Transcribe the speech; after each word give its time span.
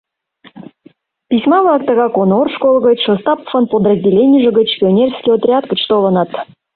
Письма-влак 1.29 1.81
тыгак 1.87 2.13
Онор 2.21 2.47
школ 2.55 2.75
гыч, 2.87 2.99
Остаповын 3.13 3.65
подразделенийже 3.71 4.51
гыч, 4.59 4.69
пионерский 4.79 5.33
отряд 5.35 5.63
гыч 5.71 5.81
толыныт. 5.89 6.31